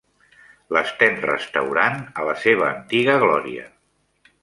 L'estem 0.77 1.19
restaurant 1.27 2.01
a 2.23 2.27
la 2.31 2.37
seva 2.47 2.69
antiga 2.73 3.19
glòria. 3.27 3.71